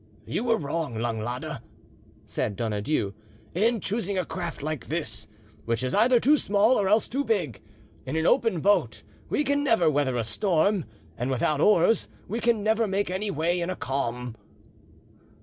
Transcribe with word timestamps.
"You 0.25 0.45
were 0.45 0.57
wrong, 0.57 0.95
Langlade," 0.95 1.59
said 2.25 2.55
Donadieu, 2.55 3.13
"in 3.53 3.79
choosing 3.79 4.17
a 4.17 4.25
craft 4.25 4.63
like 4.63 4.87
this, 4.87 5.27
which 5.65 5.83
is 5.83 5.93
either 5.93 6.19
too 6.19 6.37
small 6.39 6.79
or 6.81 6.87
else 6.89 7.07
too 7.07 7.23
big; 7.23 7.61
in 8.07 8.15
an 8.15 8.25
open 8.25 8.61
boat 8.61 9.03
we 9.29 9.43
can 9.43 9.63
never 9.63 9.91
weather 9.91 10.17
a 10.17 10.23
storm, 10.23 10.85
and 11.19 11.29
without 11.29 11.61
oars 11.61 12.07
we 12.27 12.39
can 12.39 12.63
never 12.63 12.87
make 12.87 13.11
any 13.11 13.29
way 13.29 13.61
in 13.61 13.69
a 13.69 13.75
calm." 13.75 14.35